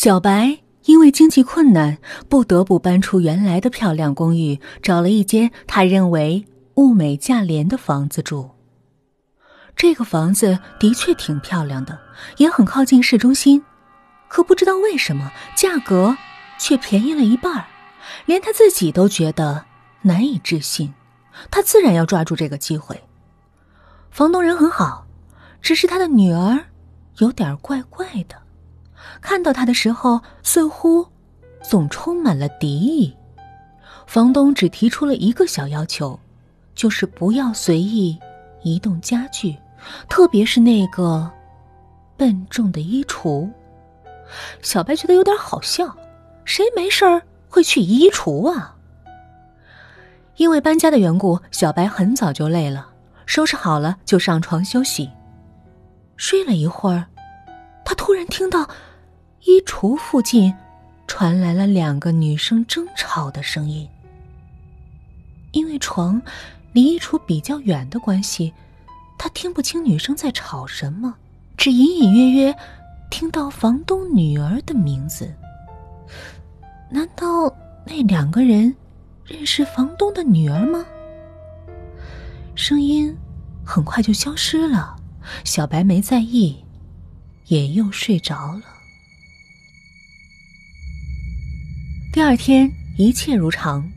[0.00, 1.98] 小白因为经济困难，
[2.28, 6.44] 不得不搬出原来的漂亮公寓，找了一间他认为
[6.76, 8.48] 物美价廉的房子住。
[9.74, 11.98] 这个房子的确挺漂亮的，
[12.36, 13.64] 也很靠近市中心，
[14.28, 16.16] 可不知道为什么价格
[16.60, 17.66] 却便宜了一半
[18.24, 19.64] 连他自己都觉得
[20.02, 20.94] 难以置信。
[21.50, 23.02] 他自然要抓住这个机会。
[24.12, 25.08] 房东人很好，
[25.60, 26.66] 只是他的女儿
[27.16, 28.36] 有点怪怪的。
[29.20, 31.06] 看到他的时候，似乎
[31.62, 33.14] 总充满了敌意。
[34.06, 36.18] 房东只提出了一个小要求，
[36.74, 38.18] 就是不要随意
[38.62, 39.56] 移动家具，
[40.08, 41.30] 特别是那个
[42.16, 43.48] 笨重的衣橱。
[44.62, 45.94] 小白觉得有点好笑，
[46.44, 48.74] 谁没事儿会去衣橱啊？
[50.36, 52.88] 因为搬家的缘故，小白很早就累了，
[53.26, 55.10] 收拾好了就上床休息。
[56.16, 57.04] 睡了一会儿，
[57.84, 58.68] 他突然听到。
[59.44, 60.52] 衣橱附近
[61.06, 63.88] 传来了两个女生争吵的声音。
[65.52, 66.20] 因为床
[66.72, 68.52] 离衣橱比较远的关系，
[69.16, 71.14] 他听不清女生在吵什么，
[71.56, 72.56] 只隐隐约约
[73.10, 75.32] 听到房东女儿的名字。
[76.90, 77.54] 难道
[77.86, 78.74] 那两个人
[79.24, 80.84] 认识房东的女儿吗？
[82.54, 83.16] 声音
[83.64, 84.96] 很快就消失了，
[85.44, 86.64] 小白没在意，
[87.46, 88.62] 也又睡着了。
[92.18, 93.88] 第二天一切如常，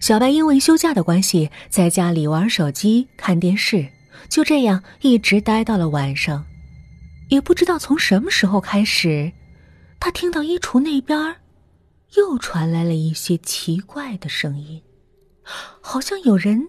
[0.00, 3.88] 小白因为休假的关系，在家里玩手机、看电视，
[4.28, 6.44] 就这样一直待到了晚上。
[7.28, 9.30] 也不知道从什么时候开始，
[10.00, 11.36] 他听到衣橱那边
[12.16, 14.82] 又传来了一些奇怪的声音，
[15.80, 16.66] 好像有人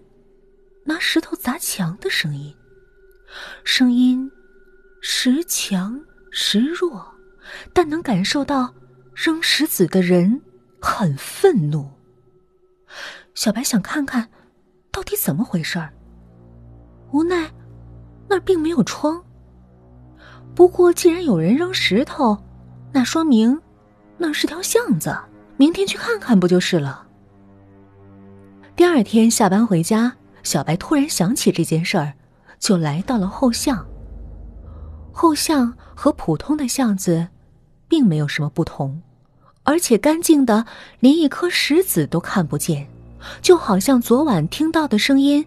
[0.84, 2.54] 拿石头砸墙的声音，
[3.64, 4.30] 声音
[5.00, 7.04] 时强时弱，
[7.72, 8.72] 但能感受到
[9.16, 10.40] 扔石子的人。
[10.82, 11.88] 很愤怒。
[13.34, 14.28] 小白想看看，
[14.90, 15.90] 到底怎么回事儿。
[17.12, 17.50] 无奈，
[18.28, 19.22] 那儿并没有窗。
[20.54, 22.36] 不过，既然有人扔石头，
[22.92, 23.58] 那说明
[24.18, 25.16] 那是条巷子。
[25.56, 27.06] 明天去看看不就是了？
[28.74, 30.12] 第二天下班回家，
[30.42, 32.12] 小白突然想起这件事儿，
[32.58, 33.86] 就来到了后巷。
[35.12, 37.28] 后巷和普通的巷子，
[37.86, 39.00] 并没有什么不同。
[39.64, 40.66] 而且干净的，
[41.00, 42.86] 连一颗石子都看不见，
[43.40, 45.44] 就好像昨晚听到的声音，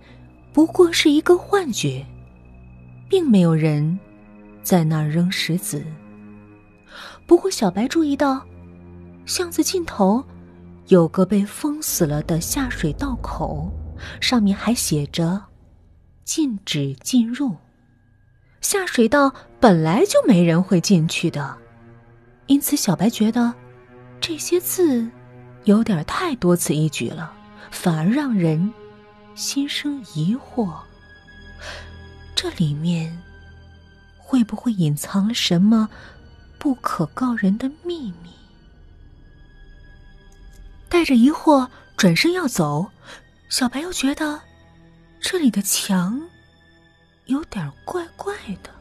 [0.53, 2.05] 不过是一个幻觉，
[3.09, 3.99] 并没有人
[4.63, 5.83] 在那儿扔石子。
[7.27, 8.41] 不过小白注意到，
[9.25, 10.23] 巷子尽头
[10.87, 13.69] 有个被封死了的下水道口，
[14.21, 15.43] 上面还写着
[16.23, 17.53] “禁止进入”。
[18.61, 21.57] 下水道本来就没人会进去的，
[22.47, 23.53] 因此小白觉得。
[24.27, 25.07] 这些字
[25.65, 27.31] 有点太多此一举了，
[27.69, 28.73] 反而让人
[29.35, 30.79] 心生疑惑。
[32.35, 33.21] 这里面
[34.17, 35.87] 会不会隐藏了什么
[36.57, 38.31] 不可告人的秘密？
[40.89, 42.89] 带着疑惑转身要走，
[43.47, 44.41] 小白又觉得
[45.21, 46.19] 这里的墙
[47.25, 48.71] 有点怪怪的。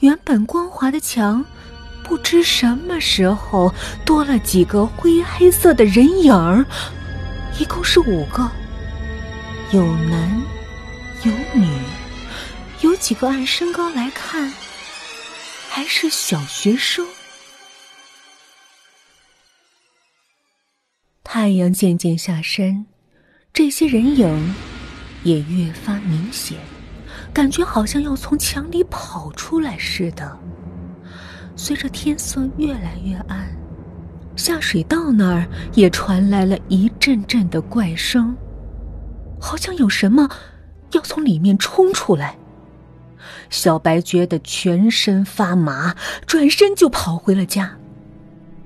[0.00, 1.44] 原本光滑的墙。
[2.06, 3.74] 不知什么时候
[4.04, 6.64] 多了几个灰黑色的人影儿，
[7.58, 8.48] 一共是五个，
[9.72, 10.40] 有男
[11.24, 11.68] 有女，
[12.82, 14.52] 有几个按身高来看
[15.68, 17.04] 还是小学生。
[21.24, 22.86] 太阳渐渐下山，
[23.52, 24.54] 这些人影
[25.24, 26.56] 也越发明显，
[27.34, 30.38] 感觉好像要从墙里跑出来似的。
[31.56, 33.48] 随着天色越来越暗，
[34.36, 38.36] 下水道那儿也传来了一阵阵的怪声，
[39.40, 40.28] 好像有什么
[40.92, 42.36] 要从里面冲出来。
[43.48, 45.96] 小白觉得全身发麻，
[46.26, 47.74] 转身就跑回了家。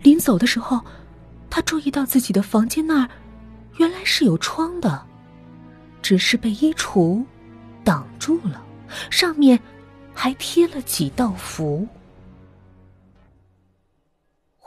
[0.03, 0.81] 临走的时候，
[1.49, 3.09] 他注意到自己的房间那儿
[3.77, 5.01] 原来是有窗的，
[6.03, 7.25] 只是被衣橱
[7.85, 8.61] 挡住了，
[9.11, 9.59] 上面
[10.13, 11.87] 还贴了几道符。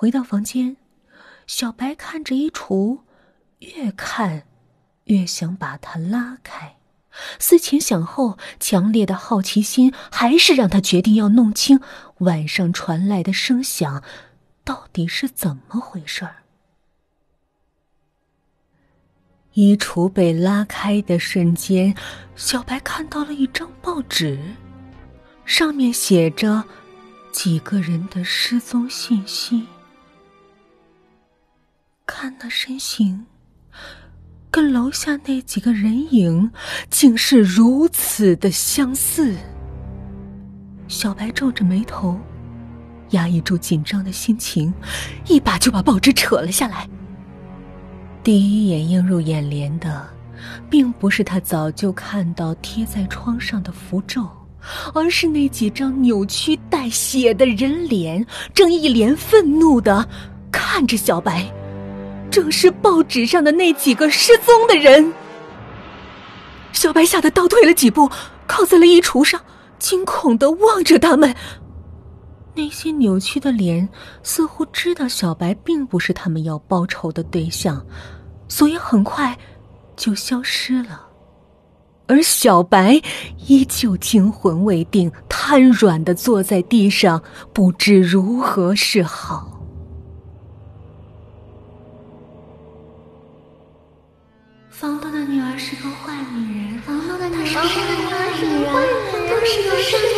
[0.04, 0.76] 回到房间，
[1.48, 3.04] 小白看着衣橱，
[3.60, 4.44] 越看
[5.06, 6.76] 越想把它拉开。
[7.40, 11.80] 思前想后，强烈的好奇心还是让他决定要弄清
[12.18, 14.04] 晚上传来的声响
[14.66, 16.36] 到底是怎么回事儿。
[19.54, 21.96] 衣橱被拉开的瞬间，
[22.36, 24.38] 小白看到了一张报纸，
[25.46, 26.62] 上面写着
[27.32, 29.66] 几个人的失踪信息。
[32.24, 33.26] 看那身形，
[34.50, 36.50] 跟楼下那几个人影
[36.90, 39.36] 竟是如此的相似。
[40.88, 42.18] 小白皱着眉头，
[43.10, 44.74] 压抑住紧张的心情，
[45.28, 46.88] 一把就把报纸扯了下来。
[48.24, 50.10] 第一眼映入眼帘的，
[50.70, 54.26] 并不是他早就看到贴在窗上的符咒，
[54.94, 60.08] 而是那几张扭曲带血的人脸，正一脸愤怒的
[60.50, 61.54] 看着小白。
[62.34, 65.14] 正是报纸上的那几个失踪的人。
[66.72, 68.10] 小白吓得倒退了几步，
[68.48, 69.40] 靠在了衣橱上。
[69.78, 71.36] 惊恐的望着他们，
[72.56, 73.88] 那些扭曲的脸
[74.24, 77.86] 似乎知道小白并不是他们要报仇的对象，
[78.48, 79.38] 所以很快
[79.96, 81.06] 就消失了。
[82.08, 83.00] 而小白
[83.46, 87.22] 依旧惊魂未定，瘫软的坐在地上，
[87.54, 89.53] 不知如何是好。
[94.74, 97.62] 房东的女儿是个坏女人，房东的女儿是个
[98.10, 98.74] 坏女人。
[99.46, 100.10] 是个杀人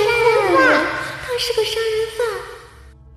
[0.56, 0.58] 犯，
[1.22, 2.26] 他是个杀人犯。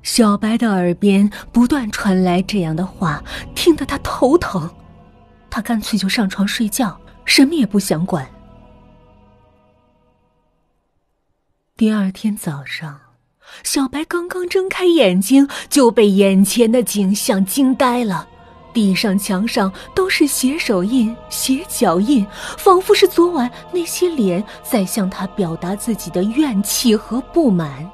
[0.03, 3.23] 小白的耳边不断传来这样的话，
[3.55, 4.69] 听得他头疼。
[5.49, 8.29] 他干脆就上床睡觉，什么也不想管。
[11.77, 13.01] 第二天早上，
[13.63, 18.29] 小白刚刚睁开眼睛，就被眼前的景象惊呆了。
[18.79, 22.25] 地上、墙上都是血手印、血脚印，
[22.57, 27.91] 仿佛是昨晚那些脸在向他表达自己的怨气和不满。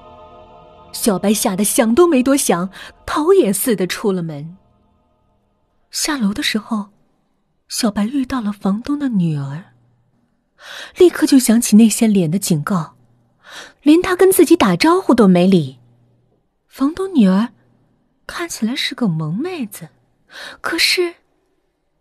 [0.93, 2.69] 小白吓得想都没多想，
[3.07, 4.59] 逃也似的出了门。
[5.91, 6.91] 下楼的时候，
[7.67, 9.73] 小白遇到了房东的女儿，
[10.99, 12.95] 立刻就想起那些脸的警告，
[13.81, 15.79] 连他跟自己打招呼都没理。
[16.69, 17.49] 房东女儿
[18.27, 19.89] 看起来是个萌妹子。
[20.61, 21.15] 可是，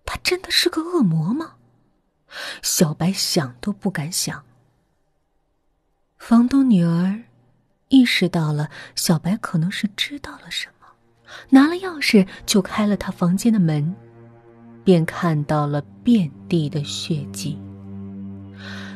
[0.05, 1.55] 他真的是个恶魔吗？
[2.61, 4.43] 小白想都不敢想。
[6.17, 7.21] 房东女儿
[7.89, 10.87] 意识到了小白可能是知道了什么，
[11.49, 13.95] 拿了钥匙就开了他房间的门，
[14.83, 17.59] 便看到了遍地的血迹。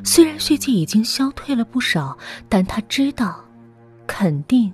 [0.04, 2.18] 虽然血迹已经消退了不少，
[2.50, 3.44] 但他知道，
[4.08, 4.74] 肯定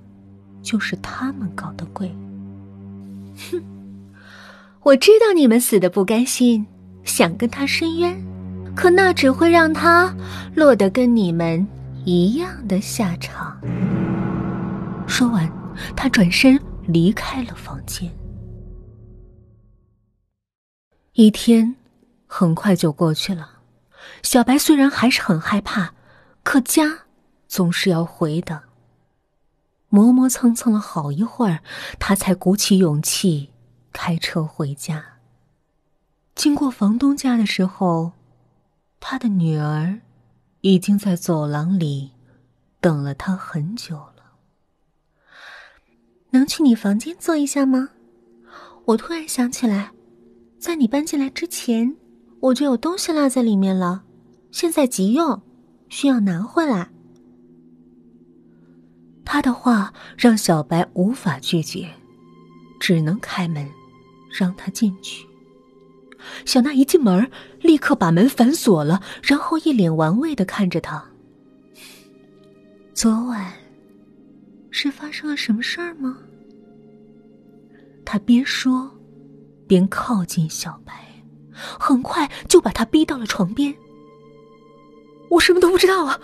[0.61, 2.07] 就是他们搞的鬼。
[3.51, 3.61] 哼。
[4.83, 6.67] 我知道你们死的不甘心，
[7.05, 8.21] 想跟他申冤，
[8.75, 10.13] 可那只会让他
[10.53, 11.65] 落得跟你们
[12.03, 13.57] 一样的下场。
[15.07, 15.49] 说完，
[15.95, 18.11] 他转身离开了房间。
[21.13, 21.73] 一天
[22.27, 23.49] 很快就过去了，
[24.21, 25.93] 小白虽然还是很害怕，
[26.43, 26.99] 可家
[27.47, 28.63] 总是要回的。
[29.87, 31.59] 磨磨蹭蹭了好一会儿，
[31.99, 33.52] 他才鼓起勇气。
[33.93, 35.01] 开车回家。
[36.35, 38.11] 经过房东家的时候，
[38.99, 40.01] 他的女儿
[40.61, 42.11] 已经在走廊里
[42.81, 44.13] 等了他很久了。
[46.31, 47.89] 能去你房间坐一下吗？
[48.85, 49.91] 我突然想起来，
[50.59, 51.95] 在你搬进来之前，
[52.39, 54.03] 我就有东西落在里面了，
[54.51, 55.41] 现在急用，
[55.87, 56.89] 需要拿回来。
[59.23, 61.89] 他的话让小白无法拒绝，
[62.79, 63.69] 只能开门。
[64.37, 65.27] 让他进去。
[66.45, 67.29] 小娜一进门，
[67.61, 71.03] 立刻把门反锁了，然后一脸玩味的看着他。
[72.93, 73.51] 昨晚
[74.71, 76.17] 是发生了什么事儿吗？
[78.05, 78.89] 他边说，
[79.67, 80.93] 边靠近小白，
[81.51, 83.73] 很快就把他逼到了床边。
[85.29, 86.19] 我什么都不知道啊！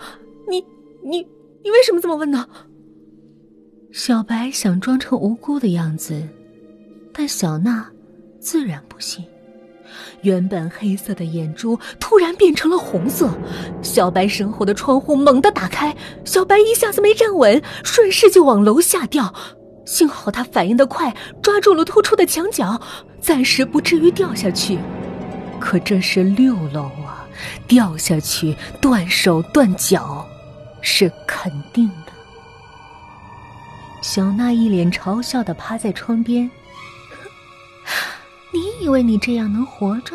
[0.48, 0.64] 你
[1.02, 1.20] 你
[1.62, 2.48] 你为什么这么问呢？
[3.92, 6.26] 小白想装成无辜的样子，
[7.12, 7.90] 但小娜。
[8.40, 9.24] 自然不信，
[10.22, 13.30] 原本黑色的眼珠突然变成了红色。
[13.82, 15.94] 小白身后的窗户猛地打开，
[16.24, 19.32] 小白一下子没站稳，顺势就往楼下掉。
[19.84, 22.80] 幸好他反应的快，抓住了突出的墙角，
[23.20, 24.78] 暂时不至于掉下去。
[25.58, 27.28] 可这是六楼啊，
[27.68, 30.26] 掉下去断手断脚
[30.80, 32.12] 是肯定的。
[34.00, 36.50] 小娜一脸嘲笑的趴在窗边。
[38.52, 40.14] 你以为你这样能活着？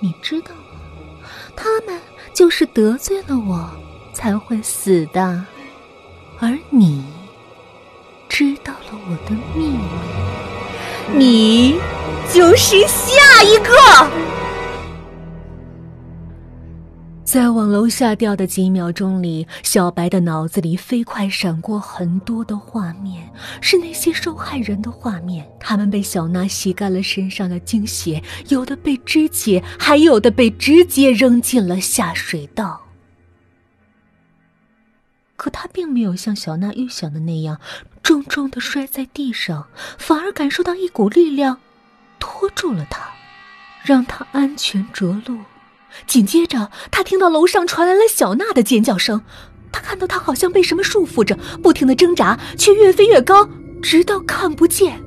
[0.00, 1.28] 你知道吗？
[1.56, 2.00] 他们
[2.32, 3.68] 就是得罪了我，
[4.12, 5.44] 才会死的。
[6.38, 7.02] 而你
[8.28, 11.80] 知道了我的秘密，你
[12.32, 14.35] 就是下一个。
[17.36, 25.46] 在往楼下掉的几秒钟里，小白的脑子里飞快闪过很多的画面，是那些受害人的画面。
[25.60, 32.80] 他们被小娜洗干了身上的精血，有的被肢解，还有的被直接扔进了下水道。
[35.36, 37.60] 可他并没有像小娜预想的那样
[38.02, 39.66] 重重的摔在地上，
[39.98, 41.60] 反而感受到一股力量
[42.18, 43.10] 拖住了他，
[43.84, 45.38] 让他安全着陆。
[46.06, 49.22] 紧接着，他听到楼上传来了小娜的尖叫声。
[49.72, 53.48] 他看到她好像被什么束缚着，不停的挣扎，却越飞越高，
[53.82, 54.98] 直到看不见。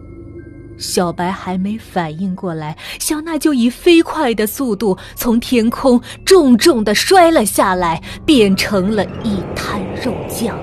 [0.77, 10.57] 小白还没反应过来，小娜就以飞快的速度从天空重重的摔了下来，变成了一滩肉酱。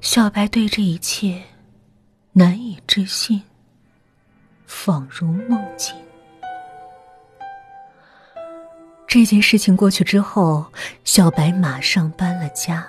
[0.00, 1.42] 小白对这一切
[2.32, 3.42] 难以置信，
[4.66, 5.94] 仿如梦境。
[9.18, 10.66] 这件事情过去之后，
[11.02, 12.86] 小白马上搬了家。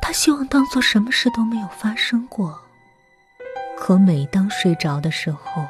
[0.00, 2.60] 他希望当做什么事都没有发生过。
[3.78, 5.64] 可每当睡着的时候，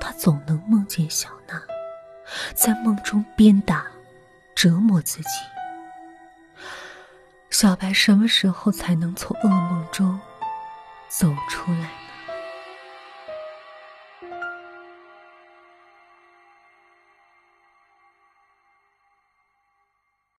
[0.00, 1.62] 他总能梦见小娜，
[2.56, 3.86] 在梦中鞭打、
[4.52, 5.28] 折磨自己。
[7.50, 10.18] 小白什么时候才能从噩梦中
[11.08, 11.88] 走出来？